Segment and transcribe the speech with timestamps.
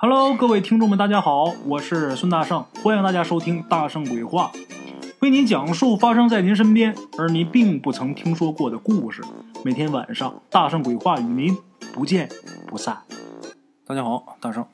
[0.00, 4.52] Hello，各位听众们，大家好，我是孙大圣，欢迎大家收听《大圣鬼话》，
[5.18, 9.24] 为您讲述发生在您身边而您并不曾听说过的故事。
[9.64, 11.58] 每天晚上，《大圣鬼话》与您
[11.92, 12.28] 不见
[12.68, 12.98] 不散。
[13.84, 14.64] 大家好，大圣，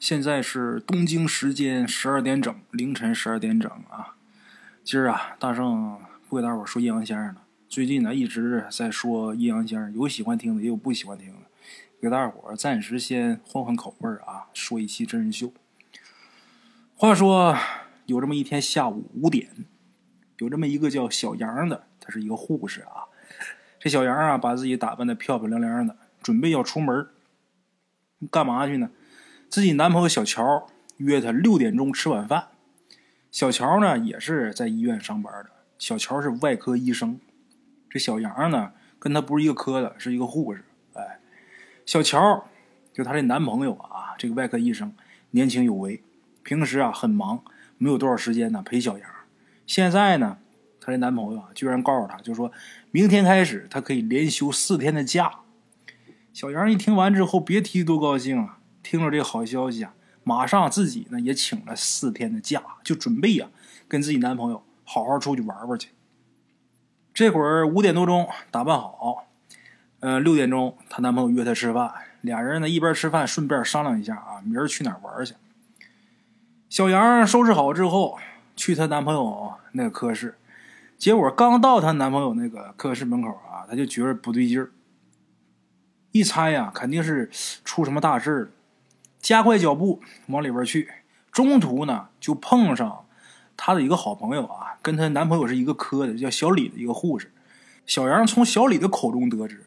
[0.00, 4.16] 现在是东京时间十二点整，凌晨十二点整啊。
[4.82, 5.98] 今儿啊，大圣
[6.28, 7.36] 不给大伙儿说阴阳先生了。
[7.68, 11.38] 最近呢，一直在说阴阳先生，有喜欢听的，也有不喜欢听的。
[12.04, 15.50] 给大伙儿暂时先换换口味啊，说一期真人秀。
[16.94, 17.56] 话说
[18.04, 19.64] 有这么一天下午五点，
[20.36, 23.08] 有这么一个叫小杨的，他是一个护士啊。
[23.80, 27.08] 这小杨啊，把自己打扮的漂漂亮亮的，准备要出门
[28.30, 28.90] 干嘛去呢？
[29.48, 30.66] 自己男朋友小乔
[30.98, 32.48] 约他六点钟吃晚饭。
[33.30, 35.48] 小乔呢，也是在医院上班的。
[35.78, 37.18] 小乔是外科医生，
[37.88, 40.66] 这小杨呢，跟他不是一个科的，是一个护士。
[41.86, 42.44] 小乔，
[42.92, 44.94] 就她这男朋友啊，这个外科医生，
[45.30, 46.02] 年轻有为，
[46.42, 47.42] 平时啊很忙，
[47.78, 49.08] 没有多少时间呢陪小杨。
[49.66, 50.38] 现在呢，
[50.80, 52.50] 她这男朋友啊，居然告诉她，就说
[52.90, 55.40] 明天开始，她可以连休四天的假。
[56.32, 58.58] 小杨一听完之后，别提多高兴啊！
[58.82, 59.94] 听了这个好消息啊，
[60.24, 63.48] 马上自己呢也请了四天的假，就准备呀
[63.86, 65.90] 跟自己男朋友好好出去玩玩去。
[67.14, 69.26] 这会儿五点多钟，打扮好。
[70.04, 75.34] 呃，六点钟，她男朋友约她吃饭，俩人呢一边吃饭顺便商量一下啊，明儿去哪儿玩去。
[76.68, 78.18] 小杨收拾好之后，
[78.54, 80.36] 去她男朋友那个科室，
[80.98, 84.72] 结果刚到她男朋友那个科室门口啊，她就觉得不对劲儿，
[86.12, 87.30] 一猜呀，肯定是
[87.64, 88.48] 出什么大事了，
[89.20, 90.90] 加快脚步往里边去。
[91.32, 93.06] 中途呢，就碰上
[93.56, 97.32] 她的一个好朋友啊，跟她男朋友是一个科的，叫小李的一个护士。
[97.86, 99.64] 小杨从小李的口中得知。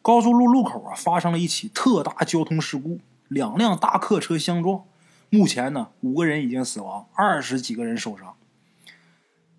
[0.00, 4.84] 高速路路口啊，发生了一起特大交通事故，两辆大客车相撞。
[5.30, 8.34] 目前呢，五个人已经死亡，二十几个人受伤。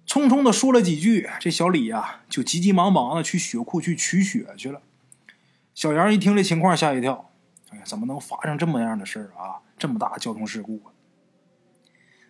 [0.08, 4.82] 匆匆的说了几句，这小李呀，就急急忙忙的去血库去取血去了。
[5.76, 7.30] 小杨一听这情况，吓一跳，
[7.70, 9.62] 哎呀，怎么能发生这么样的事儿啊？
[9.78, 10.82] 这么大交通事故！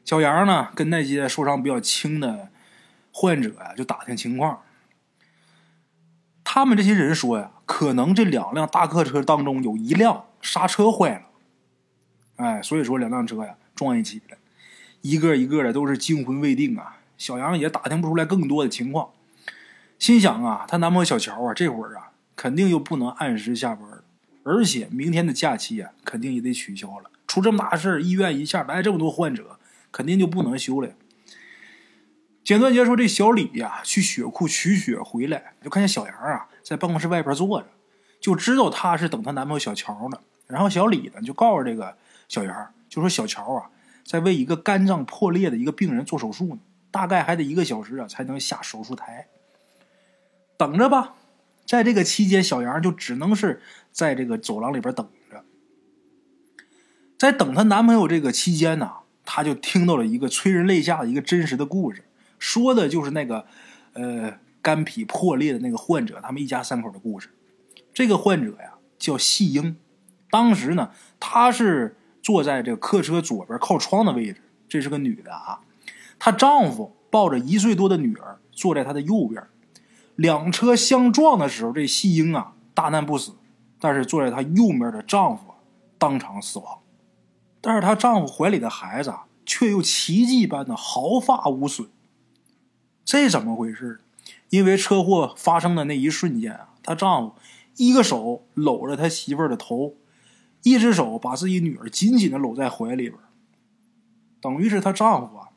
[0.04, 2.50] 小杨呢，跟那些受伤比较轻的
[3.14, 4.62] 患者呀，就打听情况。
[6.52, 11.26] 他们这些人说呀，可能这两辆大客车当中有一辆刹车坏了，
[12.38, 14.38] 哎，所以说两辆车呀撞一起了，
[15.02, 16.98] 一个一个的都是惊魂未定啊。
[17.20, 19.10] 小杨也打听不出来更多的情况，
[20.00, 24.04] 心想啊，她男朋友小乔啊，这会儿啊肯定又不能按时下班了，
[24.42, 27.12] 而且明天的假期啊肯定也得取消了。
[27.28, 29.60] 出这么大事医院一下来这么多患者，
[29.92, 30.90] 肯定就不能休了。
[32.50, 37.68] 简短结说：“这小李呀，去血库取血回来，就看见小杨啊在办公室外边坐着，
[38.20, 40.20] 就知道他是等她男朋友小乔呢。
[40.48, 41.96] 然后小李呢就告诉这个
[42.28, 43.70] 小杨，就说小乔啊
[44.04, 46.60] 在为一个肝脏破裂的一个病人做手术呢，
[46.90, 49.28] 大概还得一个小时啊才能下手术台。
[50.58, 51.14] 等着吧，
[51.68, 53.62] 在这个期间，小杨就只能是
[53.92, 55.44] 在这个走廊里边等着。
[57.16, 58.92] 在等她男朋友这个期间呢，
[59.24, 62.06] 她就听到了一个催人泪下的一个真实的故事。”
[62.40, 63.46] 说的就是那个，
[63.94, 67.30] 呃，肝脾破裂的那个患者，他们一家三口的故事。
[67.94, 69.78] 这个患者呀叫细英，
[70.32, 75.60] 当时呢，她是坐在这个客车左边靠窗的位置，这是个女的啊。
[76.18, 79.44] 她丈夫抱着一岁多的女儿坐在她的右边。
[80.16, 83.34] 两车相撞的时候，这细英啊大难不死，
[83.80, 85.54] 但是坐在她右面的丈夫
[85.98, 86.80] 当场死亡。
[87.62, 89.14] 但是她丈夫怀里的孩子
[89.46, 91.90] 却又奇迹般的毫发无损。
[93.12, 94.02] 这怎么回事？
[94.52, 97.34] 因为车祸发生的那一瞬间啊，她丈夫
[97.78, 99.96] 一个手搂着他媳妇儿的头，
[100.62, 103.20] 一只手把自己女儿紧紧的搂在怀里边，
[104.40, 105.48] 等于是她丈夫啊，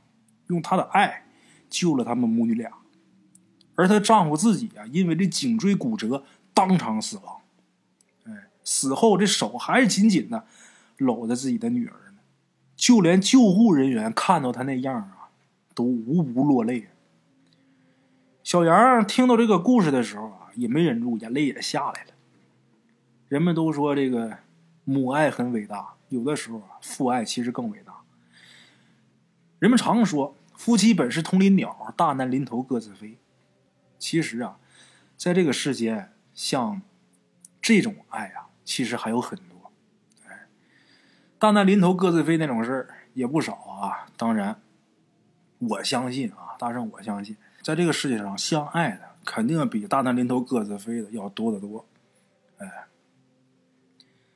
[0.47, 1.27] 用他的爱
[1.69, 2.73] 救了他们母女俩，
[3.75, 6.25] 而她丈夫自己啊，因为这颈椎骨折
[6.55, 7.37] 当场死亡。
[8.25, 8.33] 哎，
[8.65, 10.47] 死后这手还是紧紧的
[10.97, 12.21] 搂着自己的女儿呢，
[12.75, 15.29] 就连救护人员看到他那样啊，
[15.75, 16.89] 都无不落泪。
[18.53, 22.11] 小杨听到这个故事的时候啊，也没忍住，眼泪也下来了。
[23.29, 24.41] 人们都说这个
[24.85, 28.03] 母爱很伟大，有的时候啊，父爱其实更伟大。
[29.59, 33.17] 人们常说夫妻本是同林鸟，大难临头各自飞。
[33.99, 34.59] 其实啊，
[35.17, 36.83] 在这个世间，像
[37.63, 39.73] 这种爱啊，其实还有很多。
[40.29, 40.41] 哎，
[41.39, 44.09] 大难临头各自飞那种事儿也不少啊。
[44.19, 44.61] 当然，
[45.59, 47.35] 我相信啊，大圣，我相信。
[47.63, 51.87] 在这个世界上，相爱的肯定比大难临头各自飞的要多得多。
[52.59, 52.87] 哎，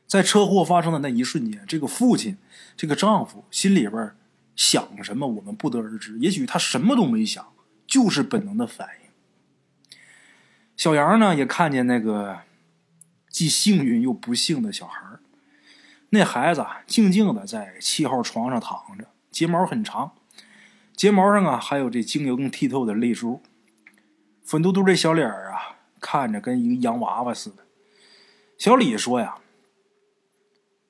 [0.06, 2.38] 在车祸发生的那一瞬间，这个父亲，
[2.76, 4.12] 这个丈夫心里边
[4.54, 6.18] 想什么，我们不得而知。
[6.18, 7.52] 也许他什么都没想，
[7.86, 9.10] 就是本能的反应。
[10.76, 12.40] 小杨呢，也看见那个
[13.28, 15.02] 既幸运又不幸的小孩
[16.10, 20.12] 那孩子静静的在七号床上躺着，睫毛很长，
[20.96, 23.42] 睫毛上啊还有这晶莹剔透的泪珠，
[24.42, 27.58] 粉嘟嘟这小脸啊，看着跟一个洋娃娃似的。
[28.58, 29.36] 小李说呀。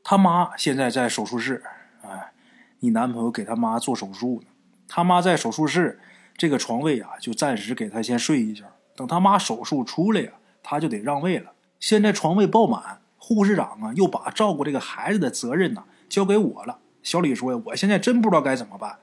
[0.08, 1.64] 他妈现在在手术室，
[2.02, 2.32] 哎，
[2.78, 4.46] 你男朋友给他妈做手术呢。
[4.86, 5.98] 他妈在手术室，
[6.36, 8.66] 这个床位啊，就暂时给他先睡一下。
[8.94, 10.30] 等他妈手术出来呀，
[10.62, 11.54] 他就得让位了。
[11.80, 16.78] 现在床位爆满，护士长啊，又把照顾这个孩子的责任呢交给我了。
[17.02, 19.00] 小李说呀，我现在真不知道该怎么办。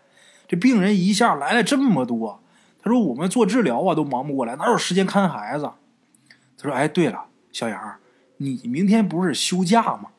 [0.53, 2.39] 这病人一下来了这么多，
[2.79, 5.71] 他说我们做治疗啊都忙不过来，哪有时间看孩子？
[6.59, 7.95] 他说，哎，对了，小杨，
[8.37, 10.11] 你明天不是休假吗？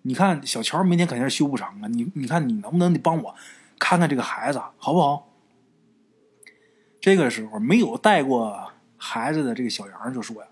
[0.00, 1.88] 你看小乔明天肯定是休不成啊！
[1.88, 3.34] 你你看你能不能得帮我
[3.78, 5.28] 看看这个孩子好不好？
[6.98, 10.48] 这个时候没有带过孩子的这个小杨就说呀：“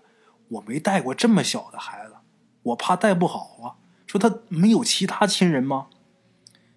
[0.49, 2.13] 我没带过这么小的孩子，
[2.61, 5.87] 我怕带不好啊。”说他没有其他亲人吗？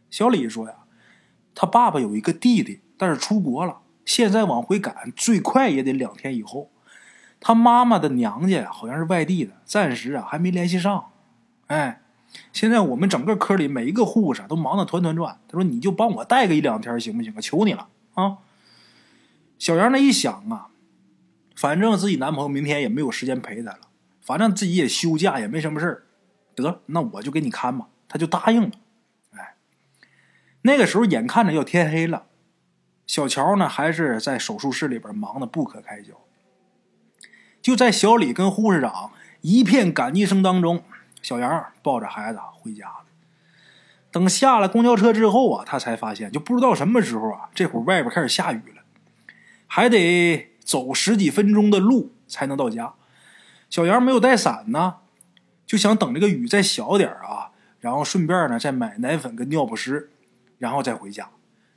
[0.08, 0.74] 小李说呀
[1.56, 6.70] ：“他爸爸有一个弟弟，但是出国了，现在往回赶，最快也得两天以后。
[7.40, 11.06] 他妈妈的娘家，好像是外地的，暂时啊还没联系上。
[11.66, 12.02] 哎。”
[12.52, 15.38] 现在我们整个科里每一个护士都忙得团团转。
[15.48, 17.40] 他说：“你就帮我带个一两天行不行啊？
[17.40, 18.38] 求你了啊！”
[19.58, 20.68] 小杨那一想啊，
[21.54, 23.78] 反正自己男朋友明天也没有时间陪她了，
[24.20, 26.02] 反正自己也休假也没什么事儿，
[26.54, 27.88] 得那我就给你看吧。
[28.06, 28.70] 他就答应了。
[30.66, 32.26] 那个时候眼看着要天黑了，
[33.06, 36.12] 小乔呢还是在手术室里边忙得不可开交。
[37.62, 40.82] 就在小李跟护士长一片感激声当中。
[41.22, 43.04] 小杨抱着孩子回家了。
[44.12, 48.82] 等下了公交车之后啊，他才发现，就不知道什么时候啊，这会儿外边开始下雨了，
[49.66, 52.94] 还得走十几分钟的路才能到家。
[53.68, 54.98] 小杨没有带伞呢，
[55.66, 60.12] 就想等这个雨再小点啊，然后顺便呢再买奶粉跟尿不湿，
[60.58, 61.30] 然后再回家。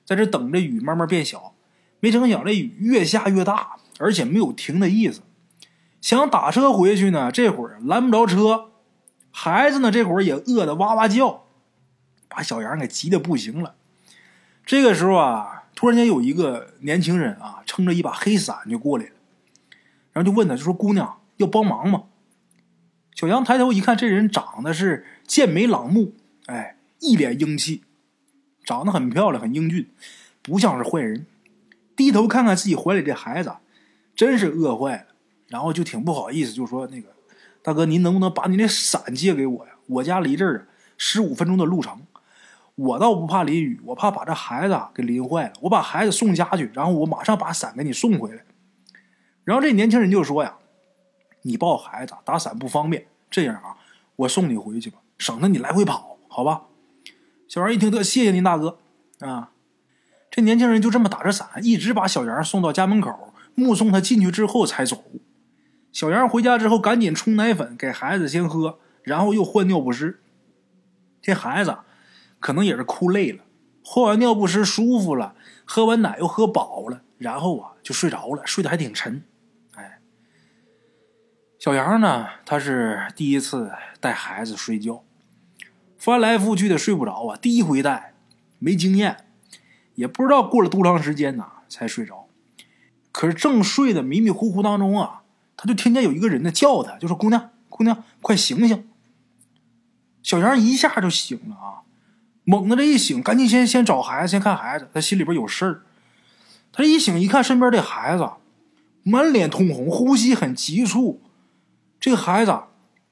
[0.05, 1.55] 在这等着雨慢慢变小，
[1.99, 5.21] 没成想这雨越下越大，而且没有停的意思。
[6.01, 8.71] 想打车回去呢，这会儿拦不着车。
[9.31, 11.45] 孩子呢，这会儿也饿得哇哇叫，
[12.27, 13.75] 把小杨给急得不行了。
[14.65, 19.11] 这个时候啊，突然间有一个年轻人啊，撑着一把黑伞就过来了，
[20.13, 22.03] 然后就问他，就说：“姑娘要帮忙吗？”
[23.13, 26.13] 小杨抬头一看，这人长得是健美朗目，
[26.45, 27.83] 哎，一脸英气，
[28.69, 29.89] 长得很漂亮，很英俊，
[30.43, 31.25] 不像是坏人。
[31.95, 33.51] 低头看看自己怀里这孩子，
[34.15, 35.05] 真是饿坏了，
[35.47, 37.09] 然后就挺不好意思，就说：“那个。”
[37.63, 39.71] 大哥，您能不能把你那伞借给我呀？
[39.87, 40.67] 我家离这儿
[40.97, 41.99] 十五分钟的路程，
[42.75, 45.53] 我倒不怕淋雨，我怕把这孩子给淋坏了。
[45.61, 48.43] 我把孩子送家去，然后我马上把伞给你送回来。
[49.43, 50.55] 然后这年轻人就说呀
[51.41, 53.75] ：“你抱孩子打伞不方便，这样啊，
[54.15, 56.65] 我送你回去吧，省得你来回跑，好吧？”
[57.49, 58.77] 小杨一听，得谢谢您大哥
[59.21, 59.53] 啊。
[60.29, 65.03] 这年轻人就这么打着伞，一直把小杨送到家门口，目送他进去之后才走。
[65.91, 70.21] 小杨回家之后，赶紧冲奶粉给孩子先喝，然后又换尿不湿。
[71.19, 71.75] 这孩子
[72.39, 73.43] 可能也是哭累了，
[73.83, 75.33] 换完尿不湿舒服了，
[75.65, 79.23] 喝完奶又喝饱了，然后啊就睡着了，睡得还挺沉。
[79.73, 79.99] 哎，
[81.57, 85.03] 小杨呢，他是第一次带孩子睡觉，
[85.99, 88.13] 翻来覆去的睡不着啊，第一回带，
[88.57, 89.25] 没经验，
[89.95, 92.27] 也不知道过了多长时间呢才睡着。
[93.11, 95.17] 可是正睡得迷迷糊糊当中啊。
[95.61, 98.87] 他就听见有一个人呢叫他，就说：“姑娘，姑娘，快醒醒！”
[100.23, 101.83] 小杨一下就醒了啊，
[102.45, 104.87] 猛的这一醒，赶紧先先找孩子，先看孩子。
[104.93, 105.81] 他心里边有事儿。
[106.71, 108.25] 他这一醒一看，身边这孩子
[109.03, 111.21] 满脸通红，呼吸很急促。
[111.99, 112.57] 这孩子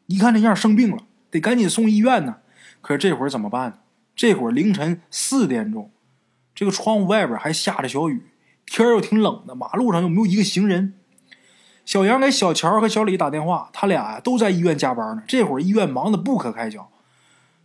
[0.06, 2.38] 一看这样生病了，得赶紧送医院呢。
[2.88, 3.79] 可是这会儿怎么办呢？
[4.15, 5.91] 这会儿凌晨四点钟，
[6.56, 8.27] 这个窗户外边还下着小雨，
[8.65, 10.94] 天又挺冷的，马路上又没有一个行人。
[11.84, 15.24] 小杨给小乔和小李打电话，他俩呀都在医院加班呢。
[15.27, 16.89] 这会儿医院忙得不可开交，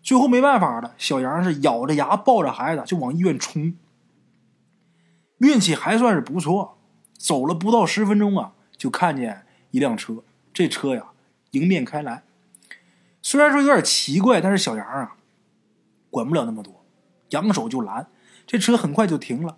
[0.02, 3.74] 最后没办法了，小杨是咬着牙抱着孩子就往医院冲。
[5.38, 6.78] 运气还算是不错，
[7.16, 10.24] 走了不到十分钟啊，就看见一辆车。
[10.52, 11.04] 这车呀
[11.52, 12.24] 迎面开来，
[13.22, 15.12] 虽然说有点奇怪，但是小杨啊
[16.10, 16.84] 管不了那么多，
[17.30, 18.08] 扬手就拦。
[18.46, 19.56] 这车很快就停了，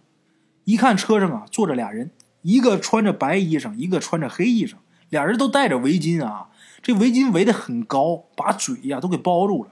[0.65, 2.11] 一看车上啊坐着俩人。
[2.43, 4.75] 一个穿着白衣裳，一个穿着黑衣裳，
[5.09, 6.51] 俩人都戴着围巾啊。
[6.83, 9.71] 这围巾围得很高，把嘴呀都给包住了。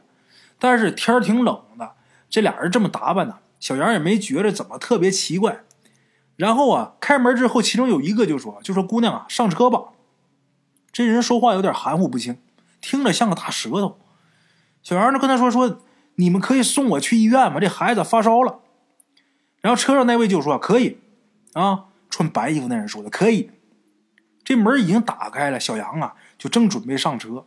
[0.59, 1.93] 但是天挺冷的，
[2.31, 5.65] 这俩人这么打扮呢，小杨也没觉得怎么特别奇怪。
[6.37, 9.91] 然后啊，开门之后，其中有一个就说：“就说姑娘啊，上车吧。”
[10.91, 12.39] 这人说话有点含糊不清，
[12.83, 13.99] 听着像个大舌头。
[14.83, 15.81] 小杨就跟他说：“说
[16.17, 17.59] 你们可以送我去医院吗？
[17.59, 18.61] 这孩子发烧了。”
[19.63, 20.99] 然后车上那位就说：“可以。”
[21.55, 23.51] 啊，穿白衣服那人说的：“可以。”
[24.45, 27.47] 这门已经打开了，小杨啊就正准备上车，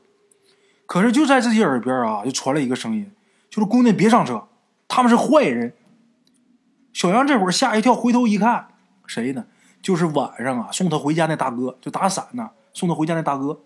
[0.85, 3.11] 可是就在自己耳边啊就传来一个声音，
[3.49, 4.47] 就是“姑娘别上车，
[4.87, 5.73] 他们是坏人。”
[6.93, 8.69] 小杨这会儿吓一跳，回头一看。
[9.05, 9.45] 谁呢？
[9.81, 12.51] 就是晚上啊，送他回家那大哥，就打伞呢。
[12.73, 13.59] 送他回家那大哥，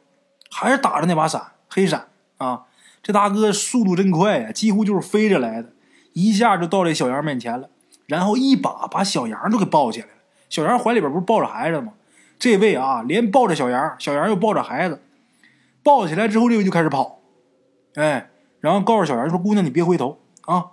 [0.50, 2.08] 还是打着那把伞，黑闪
[2.38, 2.64] 啊。
[3.02, 5.74] 这大哥速度真快呀，几乎就是飞着来的，
[6.14, 7.70] 一下就到这小杨面前了，
[8.08, 10.14] 然后一把把小杨都给抱起来了。
[10.50, 11.94] 小杨怀里边不是抱着孩子吗？
[12.38, 15.02] 这位啊，连抱着小杨，小杨又抱着孩子，
[15.84, 17.20] 抱起来之后，这位就开始跑，
[17.96, 20.72] 哎，然后告诉小杨说：“姑娘，你别回头啊！”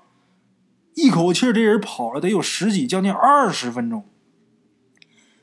[0.94, 4.04] 一口气，这人跑了得有十几，将近二十分钟。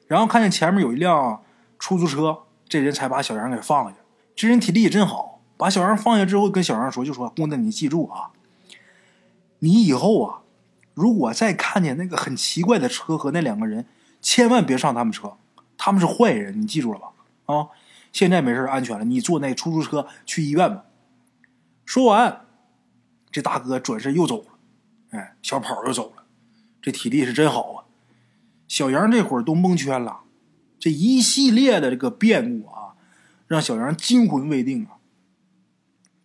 [0.08, 1.44] 然后看见前面有一辆
[1.78, 3.98] 出租车，这人才把小杨给放下。
[4.36, 8.32] 这人体力也真好，把小杨放下之后，跟小杨说：“就说姑娘，你记住啊，
[9.60, 10.42] 你以后啊，
[10.94, 13.86] 如果再看见那个很奇怪的车和那两个人，
[14.22, 15.38] 千万别上他们车，
[15.78, 17.08] 他们是坏人，你记住了吧？
[17.46, 17.68] 啊，
[18.12, 20.86] 现在没事安全了，你坐那出租车去医院吧。”
[21.86, 22.46] 说完，
[23.32, 24.48] 这大哥转身又走了，
[25.12, 26.24] 哎，小跑又走了，
[26.82, 27.84] 这体力是真好啊。
[28.68, 30.22] 小杨这会儿都蒙圈了，
[30.80, 32.96] 这一系列的这个变故啊，
[33.48, 34.93] 让小杨惊魂未定啊，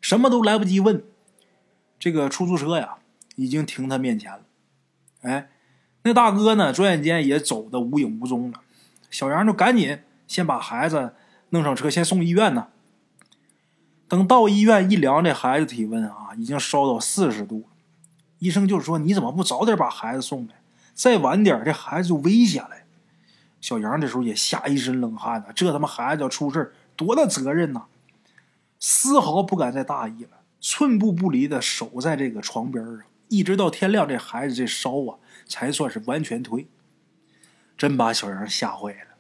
[0.08, 1.04] 什么都来不及问。
[1.98, 2.94] 这个出租车呀，
[3.36, 4.40] 已经停他面前了。
[5.20, 5.50] 哎，
[6.02, 8.62] 那大哥呢，转眼间也走的无影无踪了。
[9.10, 11.12] 小杨就赶紧先把孩子
[11.50, 12.68] 弄上车，先送医院呢。
[14.08, 17.68] 等到医院一量，这孩子体温啊，已经烧到四十度。
[18.38, 20.54] 医生就说：“你怎么不早点把孩子送来？”
[20.96, 22.70] 再晚点这孩子就危险了。
[23.60, 27.82] 小杨这时候也吓一身冷汗呢，这他妈孩子要出事多大责任呐！
[28.80, 36.68] 丝毫不敢再大意了，寸步不离的守在这个床边上，一直到天亮，这孩子这烧啊才算是完全退。
[37.76, 39.16] 真把小杨吓坏了。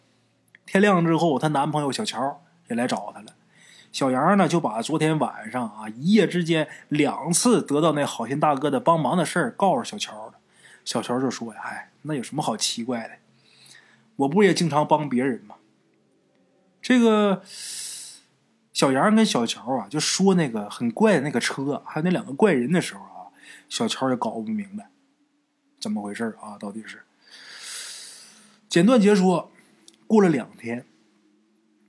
[0.66, 3.34] 天亮之后，她男朋友小乔也来找她了。
[3.90, 10.34] 小杨呢就把昨天晚上啊一夜之间两次得到那好心大哥的帮忙的事儿告诉小乔了。
[10.84, 13.14] 小乔就说：“呀，哎，那有什么好奇怪的？
[14.16, 15.54] 我不也经常帮别人吗？”
[16.82, 17.42] 这个
[18.78, 23.26] 小杨跟小乔啊，就说那个很怪的那个车，还有那两个怪人的时候啊，
[23.68, 24.88] 小乔也搞不明白
[25.80, 27.02] 怎么回事啊，到底是。
[28.68, 29.50] 简短截说，
[30.06, 30.86] 过了两天，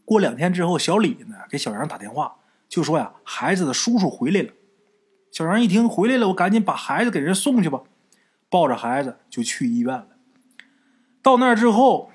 [0.04, 4.50] 过两天之后，小李呢给小杨打电话，就说呀，孩子的叔叔回来了。
[5.32, 7.84] 小杨一听回来了，我赶紧把孩子给人送去吧。
[8.50, 10.08] 抱着孩子就去医院了。
[11.22, 12.10] 到那儿之后，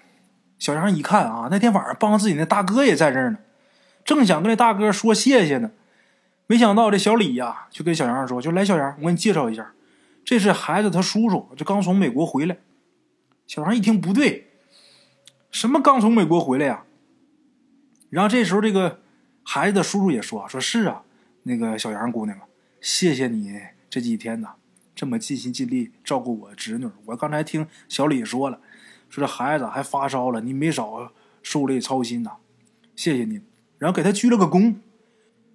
[0.58, 3.38] 小杨一看啊，那天晚上帮自己那大哥也在这儿呢，
[4.04, 5.70] 正想跟这大哥说谢谢呢，
[6.46, 9.73] 没想到这小李呀，就跟小杨说：“就来，小杨，我给你介绍一下，
[10.25, 12.58] 这是孩子他叔叔，这刚从美国回来。”
[13.46, 14.50] 小杨一听不对，
[15.50, 16.84] 什么刚从美国回来呀？
[18.11, 19.00] 然后这时候这个
[19.42, 21.02] 孩子的叔叔也说：“说是啊，
[21.44, 22.38] 那个小杨姑娘，
[22.80, 23.58] 谢谢你
[23.88, 24.54] 这几天呐。”
[24.94, 28.61] 这么尽心尽力照顾我侄女，我刚才听小李说了，
[29.08, 31.11] 说这孩子还发烧了，你没少
[31.42, 32.37] 受累操心呐，
[32.94, 33.40] 谢谢你。
[33.84, 34.76] 然后给他鞠了个躬。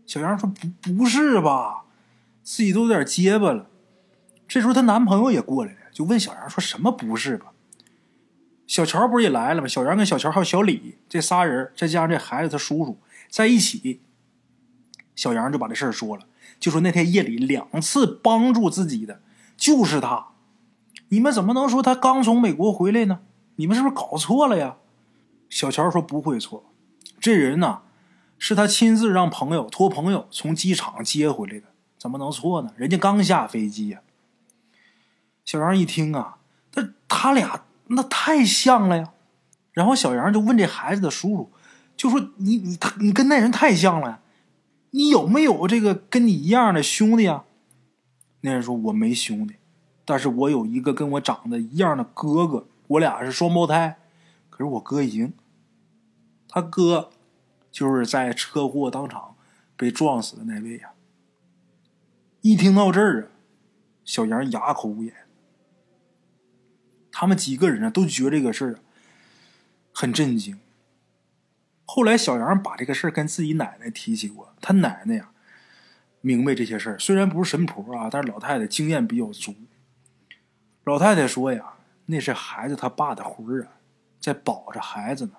[0.05, 0.47] 小杨说
[0.83, 1.85] ：“不不是吧，
[2.43, 3.67] 自己都有点结巴了。”
[4.47, 7.47] 这时候她男朋友也过来了，就问小杨说：“什么不是吧？”
[8.67, 9.67] 小乔不是也来了吗？
[9.67, 12.99] 小杨跟小乔还有小李这仨人，再加上这孩子他叔叔
[13.31, 13.99] 在一起，
[15.15, 16.27] 小杨就把这事儿说了，
[16.59, 19.21] 就说那天夜里两次帮助自己的。
[19.57, 20.27] 就是他，
[21.07, 23.21] 你们怎么能说他刚从美国回来呢？
[23.55, 24.75] 你们是不是搞错了呀？
[25.49, 26.71] 小乔说不会错，
[27.19, 27.81] 这人呢，
[28.39, 31.67] 是他亲自让朋友托朋友从机场接回来的，
[31.99, 32.71] 怎么能错呢？
[32.75, 34.01] 人家刚下飞机呀。
[35.45, 36.37] 小杨一听啊，
[36.71, 39.11] 他他俩那太像了呀。
[39.73, 41.51] 然后小杨就问这孩子的叔叔，
[41.95, 44.21] 就说你你他你跟那人太像了，
[44.91, 47.43] 你有没有这个跟你一样的兄弟啊？
[48.41, 49.55] 那人说：“我没兄弟，
[50.05, 53.97] 但是我有一个跟我长得一样的哥哥，我俩是双胞胎。
[54.49, 55.33] 可是我哥已经，
[56.47, 57.09] 他哥
[57.71, 59.35] 就是在车祸当场
[59.75, 60.91] 被撞死的那位呀。”
[62.41, 63.27] 一听到这儿啊，
[64.05, 65.13] 小杨哑口无言。
[67.11, 68.79] 他们几个人啊，都觉得这个事儿
[69.91, 70.59] 很震惊。
[71.85, 75.31] 后来，小杨把这个事儿跟自己奶奶提起过，他奶奶呀。
[76.21, 76.99] 明白这些事儿。
[76.99, 79.55] 虽然不是神婆啊，但是老太太经验比较足。
[80.83, 81.73] 老太太说呀，
[82.05, 83.73] 那是孩子他爸的魂儿啊，
[84.19, 85.33] 在保着孩子呢。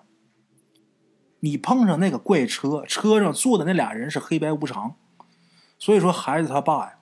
[1.41, 4.95] 你碰上那个怪车，车上坐的那俩人是黑白无常，
[5.79, 6.99] 所以说孩子他爸呀，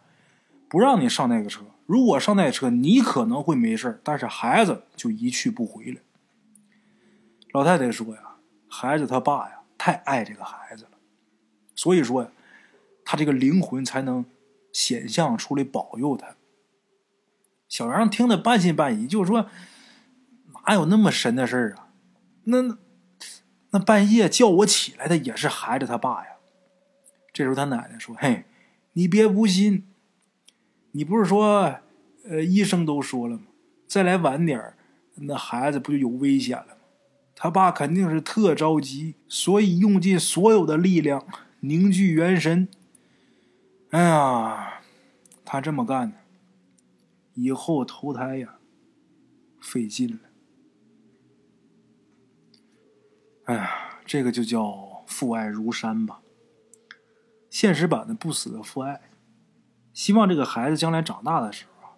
[0.69, 1.65] 不让你上那个车。
[1.87, 6.01] 如果上那车，你可能会没事但是孩子就一去不回了。
[7.53, 8.37] 老太太说呀，
[8.69, 10.91] 孩子他爸呀，太爱这个孩子了，
[11.75, 12.31] 所以说呀，
[13.05, 14.25] 他这个灵魂才能
[14.73, 16.37] 显像出来保佑他。
[17.69, 19.47] 小杨听得半信半疑，就是说
[20.67, 21.89] ：“哪有那么神的事儿啊？
[22.45, 22.79] 那……”
[23.71, 26.33] 那半夜叫我起来的也是孩子他爸呀。
[27.33, 28.45] 这时候他奶奶说：“嘿，
[28.95, 29.85] 你别不信，
[30.93, 31.81] 你不是说，
[32.25, 33.43] 呃，医生都说了吗？
[33.87, 34.75] 再来晚点
[35.17, 36.73] 那孩子不就有危险了吗？
[37.35, 41.25] 他爸肯定是特着急，所以用尽所有的力量
[41.61, 42.69] 凝聚元神。
[43.91, 44.81] 哎呀，
[45.45, 46.17] 他这么干呢，
[47.35, 48.57] 以后投胎呀，
[49.61, 50.19] 费劲了。”
[53.49, 56.21] 哎呀，这个就叫父爱如山吧。
[57.49, 59.01] 现实版的不死的父爱，
[59.95, 61.97] 希望这个孩子将来长大的时候啊，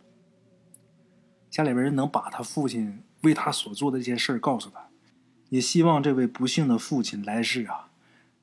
[1.50, 4.86] 家里边人能把他父亲为他所做的这些事儿告诉他，
[5.48, 7.88] 也希望这位不幸的父亲来世啊，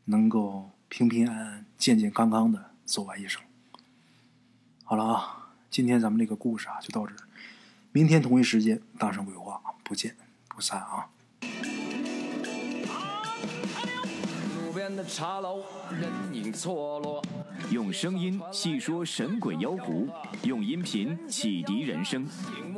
[0.04, 3.42] 能够平平安安、健健康康的走完一生。
[4.84, 7.16] 好了啊，今天咱们这个故事啊就到这，
[7.94, 10.18] 明天同一时间大圣鬼话不见
[10.50, 11.08] 不散啊。
[14.96, 17.22] 的茶楼，人影错落。
[17.72, 20.08] 用声音细说神鬼妖狐，
[20.44, 22.26] 用音频启迪人生。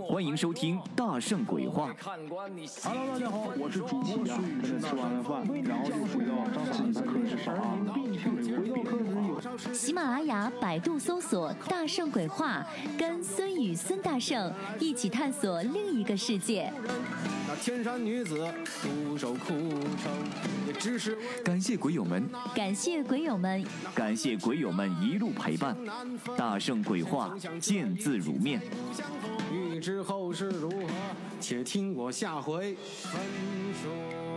[0.07, 1.91] 欢迎收听《大圣鬼话》。
[2.83, 4.61] Hello，大家好，我是主播孙宇。
[4.79, 6.33] 吃完了饭，然后就回到
[6.71, 7.55] 自己的课室上
[9.89, 12.63] 喜马拉雅、百度搜索“大圣鬼话”，
[12.95, 16.71] 跟孙宇、孙大圣一起探索另一个世界。
[17.47, 18.47] 那天山女子
[18.83, 20.11] 独守空城，
[20.67, 25.75] 也只是感谢鬼友们，感谢鬼友们，感谢鬼友们一路陪伴。
[26.37, 28.61] 大圣鬼话，见字如面。
[29.51, 30.85] 欲知后事如何，
[31.41, 33.19] 且听我下回分
[33.81, 34.28] 说。